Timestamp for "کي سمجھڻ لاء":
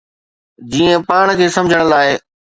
1.37-2.09